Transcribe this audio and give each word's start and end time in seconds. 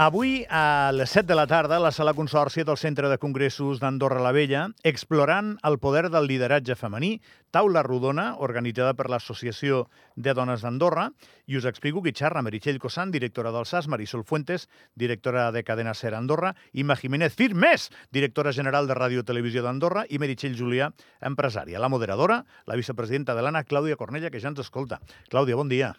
Avui, 0.00 0.46
a 0.48 0.92
les 0.96 1.10
7 1.12 1.26
de 1.28 1.36
la 1.36 1.44
tarda, 1.44 1.76
la 1.78 1.90
sala 1.92 2.14
consorci 2.16 2.62
del 2.64 2.78
Centre 2.80 3.10
de 3.10 3.18
Congressos 3.20 3.82
d'Andorra 3.82 4.22
la 4.24 4.30
Vella, 4.32 4.62
explorant 4.82 5.50
el 5.68 5.76
poder 5.76 6.06
del 6.08 6.24
lideratge 6.24 6.72
femení, 6.72 7.10
taula 7.52 7.82
rodona 7.84 8.24
organitzada 8.40 8.94
per 8.96 9.10
l'Associació 9.12 9.82
de 10.16 10.32
Dones 10.32 10.64
d'Andorra, 10.64 11.10
i 11.44 11.60
us 11.60 11.68
explico 11.68 12.00
qui 12.00 12.16
xerra 12.16 12.40
Meritxell 12.40 12.80
Cosan, 12.80 13.12
directora 13.12 13.52
del 13.52 13.68
SAS, 13.68 13.92
Marisol 13.92 14.24
Fuentes, 14.24 14.70
directora 14.96 15.50
de 15.52 15.66
Cadena 15.68 15.92
Ser 15.92 16.16
Andorra, 16.16 16.54
Ima 16.72 16.96
Jiménez 16.96 17.36
Firmes, 17.36 17.90
directora 18.08 18.56
general 18.56 18.88
de 18.88 18.96
Ràdio 18.96 19.28
Televisió 19.28 19.60
d'Andorra, 19.68 20.08
i 20.08 20.16
Meritxell 20.16 20.56
Julià, 20.56 20.94
empresària. 21.20 21.76
La 21.76 21.92
moderadora, 21.92 22.46
la 22.64 22.80
vicepresidenta 22.80 23.36
de 23.36 23.44
l'ANA, 23.44 23.68
Clàudia 23.68 24.00
Cornella, 24.00 24.32
que 24.32 24.40
ja 24.40 24.48
ens 24.48 24.64
escolta. 24.64 25.04
Clàudia, 25.28 25.60
bon 25.60 25.68
dia. 25.68 25.92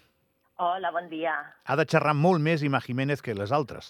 Hola, 0.62 0.92
bon 0.92 1.08
dia. 1.10 1.34
Ha 1.66 1.76
de 1.80 1.88
xerrar 1.90 2.12
molt 2.14 2.38
més 2.46 2.62
Ima 2.62 2.78
Jiménez 2.86 3.24
que 3.26 3.34
les 3.34 3.50
altres. 3.50 3.88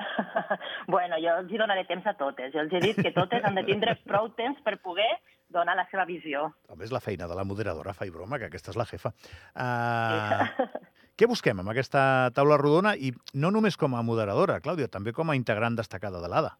bueno, 0.94 1.18
jo 1.20 1.34
els 1.42 1.50
hi 1.52 1.58
donaré 1.60 1.82
temps 1.84 2.06
a 2.08 2.14
totes. 2.16 2.48
Jo 2.54 2.62
els 2.62 2.72
he 2.72 2.80
dit 2.80 3.00
que 3.04 3.10
totes 3.12 3.44
han 3.44 3.58
de 3.58 3.64
tindre 3.66 3.92
prou 4.08 4.30
temps 4.38 4.62
per 4.64 4.78
poder 4.80 5.10
donar 5.52 5.74
la 5.76 5.84
seva 5.90 6.06
visió. 6.08 6.46
També 6.64 6.86
és 6.88 6.94
la 6.96 7.02
feina 7.04 7.28
de 7.28 7.36
la 7.36 7.44
moderadora, 7.44 7.92
fa 7.92 8.08
i 8.08 8.12
broma, 8.14 8.38
que 8.40 8.48
aquesta 8.48 8.72
és 8.72 8.78
la 8.80 8.86
jefa. 8.88 9.12
Uh, 9.52 10.70
què 11.20 11.28
busquem 11.28 11.60
amb 11.60 11.74
aquesta 11.74 12.04
taula 12.32 12.56
rodona? 12.62 12.94
I 12.96 13.12
no 13.36 13.50
només 13.52 13.76
com 13.76 13.92
a 13.92 14.00
moderadora, 14.00 14.62
Clàudia, 14.64 14.88
també 14.88 15.12
com 15.12 15.28
a 15.28 15.36
integrant 15.36 15.76
destacada 15.76 16.24
de 16.24 16.32
l'ADA. 16.32 16.54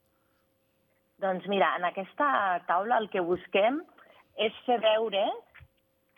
Doncs 1.25 1.49
mira, 1.49 1.73
en 1.81 1.89
aquesta 1.89 2.29
taula 2.69 3.01
el 3.01 3.09
que 3.09 3.25
busquem 3.25 3.81
és 4.45 4.61
fer 4.69 4.77
veure 4.85 5.25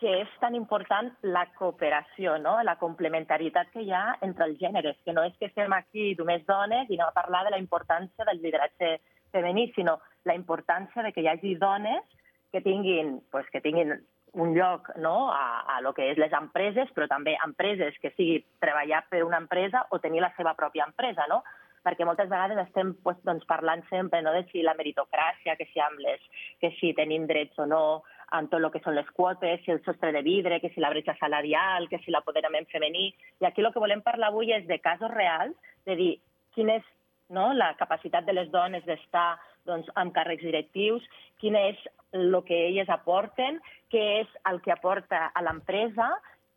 que 0.05 0.19
és 0.21 0.33
tan 0.37 0.53
important 0.53 1.07
la 1.33 1.47
cooperació, 1.57 2.35
no? 2.37 2.59
la 2.69 2.75
complementarietat 2.77 3.71
que 3.73 3.87
hi 3.87 3.93
ha 3.97 4.19
entre 4.27 4.51
els 4.51 4.59
gèneres, 4.61 4.99
que 5.01 5.15
no 5.17 5.25
és 5.25 5.33
que 5.41 5.49
estem 5.49 5.73
aquí 5.73 6.11
només 6.19 6.45
dones 6.45 6.91
i 6.93 6.99
no 7.01 7.07
a 7.09 7.17
parlar 7.17 7.41
de 7.47 7.55
la 7.55 7.61
importància 7.63 8.27
del 8.29 8.43
lideratge 8.43 8.99
femení, 9.33 9.71
sinó 9.73 9.97
la 10.29 10.37
importància 10.37 11.07
de 11.07 11.13
que 11.15 11.25
hi 11.25 11.31
hagi 11.33 11.55
dones 11.57 12.05
que 12.53 12.61
tinguin, 12.61 13.17
pues, 13.33 13.49
que 13.51 13.65
tinguin 13.65 13.97
un 14.35 14.53
lloc 14.53 14.91
no? 15.01 15.33
a, 15.33 15.65
a 15.73 15.81
lo 15.81 15.95
que 15.97 16.11
és 16.13 16.21
les 16.21 16.37
empreses, 16.37 16.93
però 16.93 17.09
també 17.09 17.39
empreses 17.47 17.97
que 18.03 18.13
sigui 18.13 18.43
treballar 18.61 19.07
per 19.09 19.25
una 19.25 19.41
empresa 19.41 19.87
o 19.89 20.03
tenir 20.05 20.21
la 20.21 20.35
seva 20.37 20.53
pròpia 20.59 20.85
empresa, 20.85 21.25
no? 21.33 21.41
perquè 21.85 22.05
moltes 22.09 22.29
vegades 22.29 22.61
estem 22.61 22.93
pues, 23.05 23.17
doncs, 23.25 23.45
parlant 23.49 23.85
sempre 23.89 24.21
no, 24.25 24.33
de 24.37 24.45
si 24.51 24.63
la 24.65 24.77
meritocràcia, 24.77 25.57
que 25.57 25.69
si, 25.73 25.81
amb 25.81 26.01
les, 26.05 26.21
que 26.61 26.73
si 26.77 26.93
tenim 26.97 27.29
drets 27.29 27.61
o 27.61 27.67
no, 27.69 27.85
en 28.33 28.49
tot 28.49 28.61
el 28.61 28.71
que 28.73 28.83
són 28.85 28.97
les 28.97 29.09
quotes, 29.17 29.61
si 29.65 29.73
el 29.75 29.83
sostre 29.85 30.13
de 30.13 30.23
vidre, 30.27 30.61
que 30.61 30.71
si 30.75 30.81
la 30.81 30.91
bretxa 30.91 31.17
salarial, 31.21 31.89
que 31.89 32.01
si 32.05 32.15
l'apoderament 32.15 32.67
femení. 32.73 33.11
I 33.43 33.49
aquí 33.49 33.63
el 33.63 33.73
que 33.73 33.83
volem 33.83 34.03
parlar 34.03 34.33
avui 34.33 34.53
és 34.53 34.67
de 34.67 34.81
casos 34.81 35.13
reals, 35.13 35.57
de 35.87 35.97
dir 35.99 36.13
quina 36.55 36.79
és 36.81 36.87
no, 37.35 37.53
la 37.57 37.75
capacitat 37.79 38.27
de 38.27 38.35
les 38.37 38.51
dones 38.53 38.85
d'estar 38.87 39.35
doncs, 39.69 39.89
amb 40.01 40.13
càrrecs 40.17 40.45
directius, 40.45 41.05
quin 41.41 41.57
és 41.57 41.79
el 42.15 42.35
que 42.47 42.67
elles 42.69 42.91
aporten, 42.93 43.59
què 43.91 44.05
és 44.23 44.35
el 44.51 44.61
que 44.65 44.75
aporta 44.75 45.31
a 45.33 45.43
l'empresa 45.43 46.11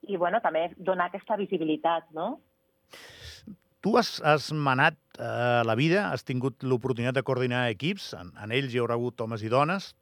i 0.08 0.18
bueno, 0.18 0.42
també 0.44 0.70
donar 0.78 1.08
aquesta 1.10 1.38
visibilitat. 1.40 2.12
No? 2.14 2.38
Tu 3.82 3.94
has, 3.98 4.18
has 4.26 4.52
manat 4.52 4.98
eh, 5.18 5.64
la 5.66 5.76
vida, 5.80 6.10
has 6.12 6.26
tingut 6.28 6.64
l'oportunitat 6.64 7.18
de 7.18 7.26
coordinar 7.26 7.68
equips, 7.72 8.12
en, 8.18 8.34
en 8.42 8.54
ells 8.54 8.74
hi 8.74 8.82
haurà 8.82 8.98
hagut 8.98 9.22
homes 9.24 9.44
i 9.46 9.52
dones, 9.54 9.94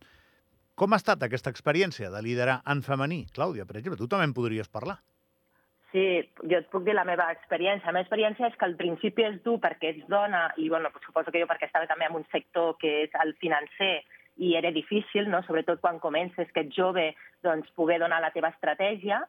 com 0.75 0.93
ha 0.93 0.99
estat 0.99 1.23
aquesta 1.23 1.51
experiència 1.53 2.11
de 2.11 2.21
liderar 2.21 2.59
en 2.71 2.81
femení? 2.83 3.25
Clàudia, 3.35 3.65
per 3.67 3.79
exemple, 3.79 3.99
tu 3.99 4.09
també 4.11 4.27
en 4.27 4.35
podries 4.35 4.71
parlar. 4.71 4.99
Sí, 5.95 6.03
jo 6.43 6.57
et 6.59 6.67
puc 6.73 6.83
dir 6.83 6.93
la 6.97 7.05
meva 7.07 7.29
experiència. 7.31 7.87
La 7.87 7.95
meva 7.95 8.03
experiència 8.03 8.49
és 8.49 8.57
que 8.59 8.67
al 8.67 8.75
principi 8.75 9.23
és 9.23 9.37
dur 9.45 9.55
perquè 9.63 9.93
ets 9.93 10.09
dona 10.11 10.49
i, 10.59 10.67
bueno, 10.67 10.91
suposo 11.05 11.31
que 11.31 11.39
jo 11.39 11.47
perquè 11.47 11.69
estava 11.69 11.87
també 11.87 12.09
en 12.09 12.17
un 12.19 12.27
sector 12.33 12.75
que 12.81 12.91
és 13.05 13.15
el 13.23 13.31
financer 13.39 14.03
i 14.35 14.57
era 14.59 14.73
difícil, 14.75 15.29
no? 15.31 15.39
sobretot 15.47 15.79
quan 15.79 16.01
comences, 16.03 16.51
que 16.51 16.65
ets 16.65 16.75
jove, 16.75 17.13
doncs 17.47 17.71
poder 17.79 18.01
donar 18.03 18.19
la 18.19 18.33
teva 18.35 18.51
estratègia, 18.51 19.21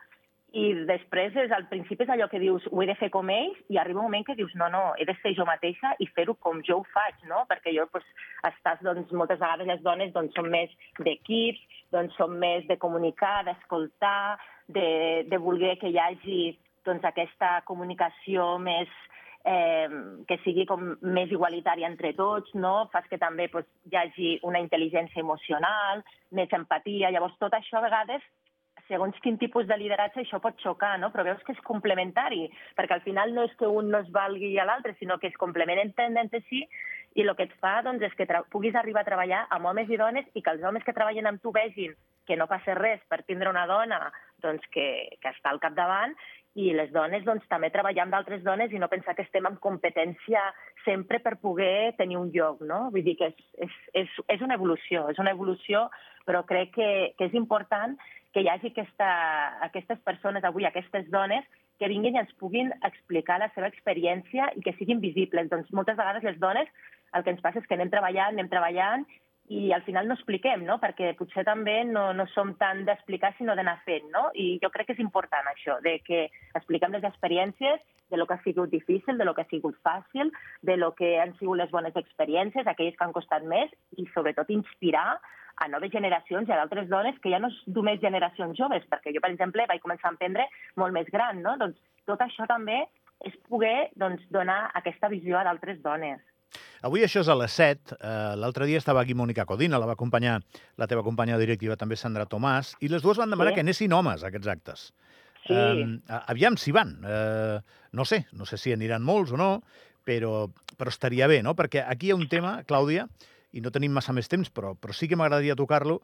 i 0.55 0.67
després, 0.89 1.35
és, 1.37 1.51
al 1.53 1.67
principi 1.69 2.05
és 2.05 2.11
allò 2.13 2.29
que 2.31 2.39
dius, 2.41 2.65
ho 2.71 2.83
he 2.83 2.87
de 2.89 2.95
fer 2.97 3.09
com 3.13 3.29
ells, 3.33 3.59
i 3.73 3.79
arriba 3.81 4.01
un 4.01 4.07
moment 4.07 4.25
que 4.25 4.37
dius, 4.39 4.53
no, 4.55 4.69
no, 4.73 4.83
he 4.97 5.05
de 5.09 5.15
ser 5.19 5.35
jo 5.37 5.45
mateixa 5.49 5.95
i 6.01 6.07
fer-ho 6.15 6.37
com 6.41 6.63
jo 6.65 6.79
ho 6.81 6.85
faig, 6.95 7.19
no? 7.31 7.43
Perquè 7.51 7.75
jo, 7.75 7.89
doncs, 7.93 8.07
estàs, 8.51 8.81
doncs, 8.87 9.11
moltes 9.13 9.41
vegades 9.43 9.69
les 9.69 9.83
dones 9.85 10.15
doncs, 10.15 10.37
són 10.39 10.49
més 10.53 10.71
d'equips, 11.03 11.81
doncs, 11.93 12.15
són 12.17 12.39
més 12.39 12.65
de 12.71 12.79
comunicar, 12.79 13.41
d'escoltar, 13.49 14.39
de, 14.69 14.87
de 15.27 15.43
voler 15.43 15.75
que 15.83 15.91
hi 15.91 15.99
hagi 16.01 16.41
doncs, 16.87 17.05
aquesta 17.05 17.61
comunicació 17.67 18.55
més, 18.63 18.89
eh, 19.45 19.91
que 20.31 20.41
sigui 20.47 20.65
com 20.71 20.95
més 21.03 21.35
igualitària 21.35 21.91
entre 21.91 22.15
tots, 22.17 22.55
no? 22.55 22.87
Fas 22.95 23.11
que 23.11 23.19
també 23.19 23.51
doncs, 23.53 23.69
hi 23.91 24.01
hagi 24.01 24.33
una 24.47 24.63
intel·ligència 24.63 25.21
emocional, 25.27 26.07
més 26.31 26.55
empatia. 26.55 27.11
Llavors, 27.11 27.37
tot 27.43 27.59
això 27.59 27.83
a 27.83 27.87
vegades 27.91 28.25
segons 28.89 29.17
quin 29.23 29.39
tipus 29.39 29.67
de 29.67 29.77
lideratge 29.79 30.23
això 30.23 30.41
pot 30.43 30.59
xocar, 30.63 30.97
no? 31.03 31.11
però 31.13 31.25
veus 31.27 31.43
que 31.47 31.55
és 31.57 31.63
complementari, 31.67 32.47
perquè 32.79 32.99
al 32.99 33.07
final 33.07 33.35
no 33.35 33.47
és 33.49 33.55
que 33.61 33.69
un 33.69 33.91
no 33.91 34.03
es 34.05 34.11
valgui 34.15 34.57
a 34.59 34.67
l'altre, 34.69 34.95
sinó 34.99 35.19
que 35.19 35.31
es 35.33 35.41
complementen 35.41 36.17
entre 36.17 36.43
si 36.51 36.63
i 37.17 37.25
el 37.25 37.33
que 37.37 37.47
et 37.49 37.55
fa 37.63 37.81
doncs, 37.83 38.03
és 38.05 38.15
que 38.15 38.29
puguis 38.53 38.77
arribar 38.77 39.03
a 39.03 39.09
treballar 39.09 39.47
amb 39.51 39.71
homes 39.71 39.89
i 39.91 39.97
dones 39.97 40.27
i 40.35 40.43
que 40.43 40.53
els 40.53 40.63
homes 40.63 40.85
que 40.85 40.95
treballen 40.97 41.27
amb 41.27 41.43
tu 41.43 41.53
vegin 41.53 41.97
que 42.27 42.37
no 42.37 42.49
passa 42.51 42.75
res 42.77 43.01
per 43.09 43.23
tindre 43.25 43.49
una 43.49 43.65
dona 43.71 44.01
doncs, 44.43 44.67
que, 44.75 44.87
que 45.23 45.33
està 45.33 45.53
al 45.53 45.63
capdavant 45.63 46.13
i 46.57 46.73
les 46.73 46.91
dones 46.93 47.25
doncs, 47.25 47.45
també 47.53 47.71
treballar 47.73 48.07
amb 48.07 48.17
d'altres 48.17 48.43
dones 48.45 48.73
i 48.73 48.81
no 48.81 48.91
pensar 48.93 49.15
que 49.15 49.25
estem 49.27 49.47
en 49.49 49.59
competència 49.63 50.43
sempre 50.85 51.21
per 51.21 51.37
poder 51.43 51.95
tenir 51.99 52.17
un 52.17 52.31
lloc. 52.35 52.63
No? 52.65 52.87
Vull 52.93 53.05
dir 53.05 53.17
que 53.21 53.31
és, 53.31 53.43
és, 53.67 53.81
és, 54.05 54.15
és 54.37 54.45
una 54.45 54.57
evolució, 54.57 55.07
és 55.13 55.21
una 55.23 55.35
evolució, 55.37 55.87
però 56.27 56.43
crec 56.49 56.73
que, 56.75 56.91
que 57.19 57.29
és 57.29 57.37
important 57.39 57.97
que 58.37 58.43
hi 58.45 58.51
hagi 58.53 58.69
aquesta, 58.69 59.07
aquestes 59.65 60.01
persones 60.05 60.45
avui, 60.45 60.67
aquestes 60.69 61.07
dones, 61.09 61.45
que 61.81 61.89
vinguin 61.89 62.19
i 62.19 62.21
ens 62.21 62.35
puguin 62.37 62.69
explicar 62.85 63.39
la 63.41 63.49
seva 63.55 63.71
experiència 63.73 64.51
i 64.61 64.65
que 64.65 64.75
siguin 64.77 65.01
visibles. 65.01 65.49
Doncs 65.49 65.73
moltes 65.73 65.97
vegades 65.97 66.25
les 66.27 66.37
dones 66.43 66.69
el 67.17 67.25
que 67.25 67.33
ens 67.33 67.41
passa 67.41 67.63
és 67.63 67.69
que 67.69 67.79
anem 67.79 67.89
treballant, 67.89 68.37
anem 68.37 68.51
treballant 68.53 69.07
i 69.49 69.71
al 69.73 69.85
final 69.87 70.09
no 70.11 70.17
expliquem, 70.19 70.67
no? 70.69 70.77
perquè 70.83 71.15
potser 71.17 71.47
també 71.49 71.79
no, 71.89 72.11
no 72.19 72.27
som 72.35 72.53
tant 72.61 72.83
d'explicar 72.85 73.33
sinó 73.39 73.57
d'anar 73.57 73.79
fent. 73.87 74.11
No? 74.13 74.27
I 74.35 74.59
jo 74.61 74.69
crec 74.75 74.91
que 74.91 74.97
és 74.99 75.05
important 75.05 75.49
això, 75.49 75.79
de 75.87 75.97
que 76.05 76.27
expliquem 76.59 76.93
les 76.93 77.09
experiències 77.09 77.81
de 78.11 78.21
lo 78.21 78.27
que 78.27 78.37
ha 78.37 78.43
sigut 78.45 78.69
difícil, 78.71 79.17
de 79.17 79.25
lo 79.25 79.33
que 79.33 79.47
ha 79.47 79.53
sigut 79.53 79.81
fàcil, 79.87 80.29
de 80.61 80.77
lo 80.77 80.93
que 80.99 81.17
han 81.23 81.33
sigut 81.41 81.57
les 81.63 81.73
bones 81.73 81.97
experiències, 81.97 82.69
aquelles 82.69 83.01
que 83.01 83.09
han 83.09 83.17
costat 83.17 83.49
més, 83.49 83.73
i 83.97 84.05
sobretot 84.13 84.53
inspirar 84.53 85.17
a 85.57 85.69
noves 85.73 85.93
generacions 85.93 86.49
i 86.49 86.53
a 86.53 86.61
d'altres 86.61 86.89
dones 86.91 87.17
que 87.23 87.33
ja 87.33 87.41
no 87.41 87.49
és 87.53 87.59
només 87.73 88.01
generacions 88.03 88.59
joves, 88.59 88.85
perquè 88.93 89.15
jo, 89.15 89.23
per 89.25 89.33
exemple, 89.33 89.65
vaig 89.69 89.83
començar 89.83 90.11
a 90.11 90.15
emprendre 90.15 90.47
molt 90.77 90.93
més 90.97 91.09
gran, 91.13 91.41
no? 91.45 91.57
Doncs 91.61 91.81
tot 92.09 92.21
això 92.25 92.47
també 92.51 92.83
és 93.25 93.37
poder 93.49 93.89
doncs, 93.97 94.25
donar 94.31 94.67
aquesta 94.77 95.09
visió 95.09 95.39
a 95.39 95.45
d'altres 95.47 95.81
dones. 95.85 96.21
Avui 96.87 97.03
això 97.03 97.23
és 97.25 97.31
a 97.33 97.37
les 97.39 97.57
7. 97.57 97.97
Uh, 97.97 98.35
L'altre 98.39 98.69
dia 98.69 98.79
estava 98.79 99.03
aquí 99.03 99.17
Mònica 99.17 99.47
Codina, 99.49 99.81
la 99.81 99.89
va 99.89 99.97
acompanyar 99.97 100.39
la 100.79 100.89
teva 100.91 101.05
companya 101.07 101.39
directiva 101.41 101.77
també 101.81 101.97
Sandra 101.99 102.29
Tomàs, 102.31 102.75
i 102.85 102.91
les 102.93 103.03
dues 103.05 103.19
van 103.19 103.33
demanar 103.33 103.53
sí. 103.53 103.59
que 103.59 103.65
anessin 103.67 103.97
homes 103.97 104.23
a 104.23 104.31
aquests 104.31 104.53
actes. 104.53 104.87
Sí. 105.47 105.57
Uh, 105.57 105.97
aviam 106.19 106.59
si 106.61 106.75
van. 106.77 106.95
Uh, 107.03 107.59
no 107.97 108.05
sé, 108.05 108.27
no 108.37 108.47
sé 108.49 108.61
si 108.61 108.75
aniran 108.77 109.05
molts 109.07 109.33
o 109.33 109.41
no, 109.41 109.51
però, 110.07 110.47
però 110.77 110.93
estaria 110.93 111.29
bé, 111.31 111.41
no? 111.43 111.57
Perquè 111.59 111.83
aquí 111.87 112.11
hi 112.11 112.15
ha 112.15 112.21
un 112.21 112.29
tema, 112.31 112.61
Clàudia, 112.69 113.09
i 113.57 113.65
no 113.65 113.73
tenim 113.73 113.95
massa 113.97 114.13
més 114.13 114.29
temps, 114.29 114.53
però, 114.53 114.75
però 114.77 114.95
sí 114.95 115.09
que 115.09 115.17
m'agradaria 115.17 115.57
tocar-lo, 115.57 116.03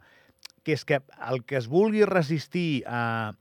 que 0.65 0.75
és 0.75 0.85
que 0.89 1.03
el 1.29 1.45
que 1.45 1.59
es 1.61 1.69
vulgui 1.71 2.07
resistir 2.09 2.83
a, 2.89 3.33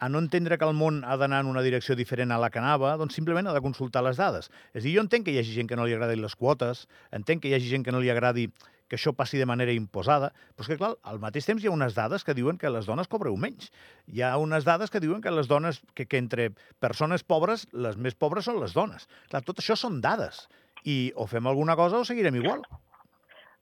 a 0.00 0.08
no 0.08 0.22
entendre 0.22 0.56
que 0.58 0.68
el 0.68 0.76
món 0.76 1.02
ha 1.04 1.16
d'anar 1.20 1.42
en 1.44 1.50
una 1.50 1.62
direcció 1.66 1.96
diferent 1.98 2.32
a 2.32 2.40
la 2.40 2.50
que 2.50 2.60
anava, 2.62 2.94
doncs 3.00 3.18
simplement 3.18 3.50
ha 3.50 3.56
de 3.56 3.62
consultar 3.64 4.04
les 4.06 4.20
dades. 4.20 4.48
És 4.72 4.82
a 4.82 4.86
dir, 4.86 4.96
jo 4.96 5.04
entenc 5.04 5.26
que 5.26 5.34
hi 5.34 5.40
hagi 5.42 5.56
gent 5.58 5.70
que 5.70 5.78
no 5.78 5.86
li 5.88 5.96
agradin 5.96 6.22
les 6.22 6.36
quotes, 6.38 6.86
entenc 7.16 7.42
que 7.42 7.50
hi 7.50 7.56
hagi 7.58 7.72
gent 7.72 7.86
que 7.86 7.94
no 7.94 8.02
li 8.02 8.12
agradi 8.12 8.48
que 8.90 8.98
això 8.98 9.12
passi 9.14 9.38
de 9.38 9.46
manera 9.46 9.70
imposada, 9.76 10.32
però 10.56 10.66
és 10.66 10.70
que, 10.72 10.78
clar, 10.80 10.94
al 11.06 11.20
mateix 11.22 11.46
temps 11.46 11.62
hi 11.62 11.68
ha 11.70 11.74
unes 11.74 11.94
dades 11.94 12.26
que 12.26 12.34
diuen 12.34 12.58
que 12.58 12.72
les 12.74 12.88
dones 12.90 13.10
cobreu 13.12 13.36
menys. 13.38 13.70
Hi 14.10 14.24
ha 14.26 14.32
unes 14.42 14.66
dades 14.66 14.90
que 14.90 15.02
diuen 15.04 15.22
que 15.22 15.30
les 15.30 15.46
dones, 15.46 15.78
que, 15.94 16.08
que 16.10 16.18
entre 16.18 16.48
persones 16.82 17.22
pobres, 17.22 17.68
les 17.70 17.96
més 17.96 18.18
pobres 18.18 18.50
són 18.50 18.58
les 18.58 18.74
dones. 18.74 19.06
Clar, 19.30 19.44
tot 19.46 19.62
això 19.62 19.78
són 19.78 20.00
dades. 20.02 20.48
I 20.82 21.12
o 21.14 21.28
fem 21.30 21.46
alguna 21.46 21.78
cosa 21.78 22.00
o 22.00 22.08
seguirem 22.08 22.40
igual. 22.40 22.64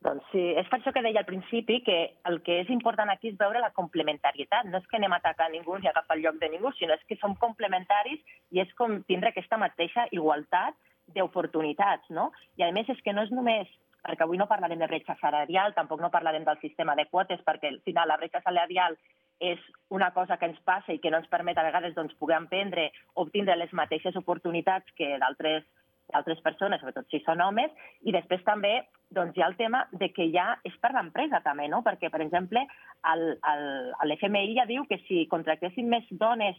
Doncs 0.06 0.28
sí, 0.30 0.42
és 0.54 0.68
per 0.70 0.78
això 0.78 0.92
que 0.94 1.02
deia 1.02 1.24
al 1.24 1.26
principi 1.26 1.80
que 1.82 1.96
el 2.30 2.38
que 2.46 2.60
és 2.62 2.68
important 2.70 3.10
aquí 3.10 3.32
és 3.32 3.38
veure 3.40 3.62
la 3.62 3.72
complementarietat. 3.74 4.68
No 4.70 4.78
és 4.78 4.86
que 4.86 4.96
anem 5.00 5.16
a 5.16 5.18
atacar 5.18 5.48
ningú 5.50 5.78
ni 5.78 5.90
a 5.90 5.94
el 6.14 6.22
lloc 6.22 6.38
de 6.38 6.48
ningú, 6.52 6.70
sinó 6.72 6.94
és 6.94 7.02
que 7.08 7.18
som 7.18 7.34
complementaris 7.34 8.22
i 8.54 8.62
és 8.62 8.70
com 8.78 9.00
tindre 9.10 9.32
aquesta 9.32 9.58
mateixa 9.58 10.06
igualtat 10.12 10.78
d'oportunitats, 11.16 12.10
no? 12.10 12.30
I 12.56 12.62
a 12.62 12.72
més 12.72 12.88
és 12.88 13.02
que 13.02 13.12
no 13.12 13.26
és 13.26 13.34
només 13.34 13.68
perquè 14.08 14.22
avui 14.24 14.38
no 14.38 14.46
parlarem 14.46 14.78
de 14.78 14.86
bretxa 14.86 15.16
salarial, 15.20 15.74
tampoc 15.74 16.00
no 16.00 16.10
parlarem 16.10 16.44
del 16.46 16.60
sistema 16.62 16.94
de 16.94 17.08
quotes, 17.10 17.42
perquè 17.44 17.68
al 17.68 17.80
final 17.84 18.08
la 18.08 18.16
bretxa 18.16 18.40
salarial 18.44 18.96
és 19.40 19.58
una 19.94 20.12
cosa 20.14 20.36
que 20.38 20.46
ens 20.46 20.58
passa 20.66 20.94
i 20.94 21.00
que 21.02 21.10
no 21.10 21.18
ens 21.18 21.30
permet 21.30 21.58
a 21.58 21.66
vegades 21.66 21.94
doncs, 21.94 22.14
poder 22.18 22.38
emprendre 22.38 22.88
o 23.14 23.26
obtindre 23.26 23.56
les 23.56 23.72
mateixes 23.72 24.16
oportunitats 24.16 24.94
que 24.96 25.16
d'altres 25.18 25.66
d'altres 26.12 26.40
persones, 26.44 26.80
sobretot 26.80 27.08
si 27.10 27.20
són 27.24 27.42
homes, 27.44 27.74
i 28.02 28.14
després 28.14 28.44
també 28.46 28.80
doncs, 29.14 29.36
hi 29.36 29.42
ha 29.42 29.50
el 29.50 29.56
tema 29.56 29.84
de 29.92 30.10
que 30.12 30.28
ja 30.32 30.50
és 30.68 30.74
per 30.82 30.92
l'empresa 30.94 31.40
també, 31.44 31.68
no? 31.68 31.82
perquè, 31.86 32.10
per 32.12 32.20
exemple, 32.24 32.64
l'FMI 33.04 34.56
ja 34.58 34.66
diu 34.68 34.84
que 34.88 35.00
si 35.06 35.26
contractessin 35.32 35.88
més 35.88 36.04
dones 36.10 36.56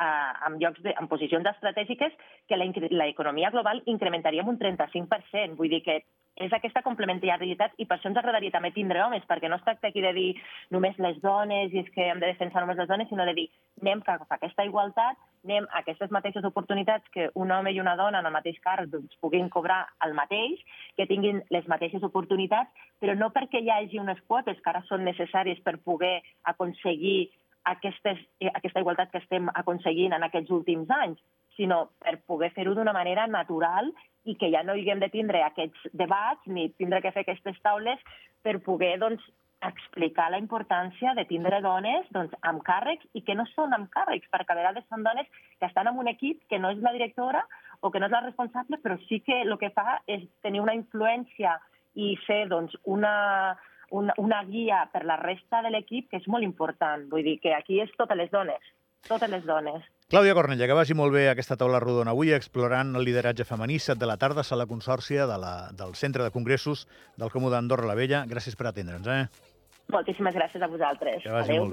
eh, 0.00 0.32
en, 0.46 0.58
llocs 0.62 0.80
de, 0.84 0.94
en 0.96 1.08
posicions 1.08 1.46
estratègiques, 1.52 2.16
que 2.48 2.58
l'economia 2.60 3.50
global 3.50 3.82
incrementaria 3.86 4.46
un 4.46 4.58
35%. 4.58 5.56
Vull 5.58 5.72
dir 5.72 5.82
que 5.84 6.00
és 6.40 6.52
aquesta 6.56 6.82
complementaritat 6.86 7.74
i 7.76 7.86
per 7.86 7.98
això 7.98 8.08
ens 8.08 8.20
agradaria 8.20 8.54
també 8.54 8.72
tindre 8.72 9.02
homes, 9.04 9.26
perquè 9.28 9.50
no 9.50 9.58
es 9.60 9.66
tracta 9.66 9.90
aquí 9.90 10.00
de 10.00 10.12
dir 10.16 10.30
només 10.72 10.96
les 10.98 11.18
dones 11.20 11.74
i 11.74 11.82
és 11.82 11.90
que 11.94 12.08
hem 12.08 12.22
de 12.22 12.30
defensar 12.30 12.62
només 12.64 12.80
les 12.80 12.88
dones, 12.88 13.10
sinó 13.10 13.26
de 13.28 13.36
dir 13.36 13.48
anem 13.82 14.00
cap 14.06 14.24
a 14.24 14.38
aquesta 14.38 14.64
igualtat, 14.64 15.18
anem 15.44 15.66
a 15.70 15.80
aquestes 15.80 16.10
mateixes 16.12 16.44
oportunitats 16.44 17.08
que 17.14 17.30
un 17.34 17.50
home 17.50 17.72
i 17.72 17.80
una 17.80 17.96
dona 17.96 18.20
en 18.20 18.28
el 18.28 18.34
mateix 18.34 18.58
càrrec 18.64 18.90
doncs, 18.92 19.16
puguin 19.20 19.48
cobrar 19.48 19.86
el 20.04 20.14
mateix, 20.14 20.60
que 20.96 21.06
tinguin 21.06 21.42
les 21.50 21.66
mateixes 21.68 22.02
oportunitats, 22.02 22.70
però 23.00 23.16
no 23.16 23.30
perquè 23.32 23.62
hi 23.62 23.70
hagi 23.70 23.98
unes 23.98 24.20
quotes 24.28 24.60
que 24.60 24.70
ara 24.70 24.82
són 24.88 25.04
necessàries 25.04 25.60
per 25.64 25.78
poder 25.78 26.20
aconseguir 26.44 27.30
aquestes, 27.64 28.20
aquesta 28.52 28.80
igualtat 28.80 29.10
que 29.12 29.20
estem 29.20 29.48
aconseguint 29.54 30.14
en 30.16 30.24
aquests 30.24 30.52
últims 30.52 30.90
anys, 30.90 31.20
sinó 31.56 31.90
per 32.00 32.18
poder 32.28 32.52
fer-ho 32.56 32.74
d'una 32.74 32.94
manera 32.96 33.26
natural 33.26 33.90
i 34.28 34.36
que 34.36 34.50
ja 34.52 34.62
no 34.62 34.76
haguem 34.76 35.00
de 35.00 35.08
tindre 35.12 35.42
aquests 35.44 35.88
debats 35.96 36.46
ni 36.46 36.68
tindre 36.76 37.00
que 37.00 37.12
fer 37.12 37.24
aquestes 37.24 37.56
taules 37.64 38.00
per 38.44 38.60
poder 38.64 38.98
doncs, 39.00 39.24
explicar 39.60 40.30
la 40.32 40.40
importància 40.40 41.12
de 41.14 41.26
tindre 41.28 41.60
dones 41.60 42.06
doncs, 42.14 42.32
amb 42.48 42.62
càrrecs 42.64 43.04
i 43.12 43.22
que 43.26 43.36
no 43.36 43.44
són 43.52 43.74
amb 43.76 43.90
càrrecs, 43.92 44.28
perquè 44.32 44.54
a 44.54 44.58
vegades 44.58 44.86
són 44.88 45.04
dones 45.04 45.28
que 45.58 45.68
estan 45.68 45.90
en 45.90 46.00
un 46.00 46.08
equip 46.08 46.40
que 46.48 46.58
no 46.58 46.70
és 46.72 46.80
la 46.80 46.94
directora 46.96 47.44
o 47.80 47.90
que 47.90 48.00
no 48.00 48.08
és 48.08 48.14
la 48.14 48.24
responsable, 48.24 48.80
però 48.80 48.96
sí 49.08 49.20
que 49.20 49.42
el 49.42 49.56
que 49.60 49.72
fa 49.76 50.00
és 50.06 50.24
tenir 50.44 50.64
una 50.64 50.76
influència 50.76 51.58
i 51.94 52.14
ser 52.26 52.46
doncs, 52.48 52.76
una, 52.84 53.56
una, 53.90 54.14
una 54.16 54.42
guia 54.48 54.84
per 54.92 55.04
la 55.04 55.18
resta 55.20 55.62
de 55.62 55.72
l'equip 55.74 56.10
que 56.10 56.20
és 56.20 56.28
molt 56.28 56.46
important. 56.46 57.08
Vull 57.12 57.26
dir 57.26 57.38
que 57.42 57.54
aquí 57.56 57.80
és 57.82 57.92
totes 57.98 58.16
les 58.16 58.30
dones, 58.32 58.72
totes 59.08 59.30
les 59.32 59.44
dones. 59.44 59.84
Clàudia 60.10 60.34
Cornella, 60.34 60.66
que 60.66 60.74
vagi 60.74 60.96
molt 60.98 61.14
bé 61.14 61.28
aquesta 61.30 61.58
taula 61.58 61.78
rodona 61.82 62.14
avui 62.16 62.32
explorant 62.34 62.96
el 62.98 63.04
lideratge 63.06 63.46
femení, 63.46 63.78
set 63.78 64.00
de 64.00 64.08
la 64.10 64.16
tarda, 64.18 64.42
sala 64.42 64.66
consòrcia 64.66 65.28
de 65.30 65.38
la, 65.38 65.54
del 65.76 65.94
Centre 65.94 66.24
de 66.26 66.34
Congressos 66.34 66.88
del 67.16 67.30
Comú 67.30 67.52
d'Andorra 67.52 67.86
la 67.86 67.98
Vella. 67.98 68.24
Gràcies 68.26 68.58
per 68.58 68.70
atendre'ns. 68.70 69.06
Eh? 69.06 69.49
Moltíssimes 69.90 70.34
gràcies 70.34 70.62
a 70.62 70.66
vosaltres. 70.70 71.22
Que 71.22 71.30
vagi 71.30 71.50
Adeu. 71.50 71.56
molt 71.56 71.66
bé. 71.66 71.68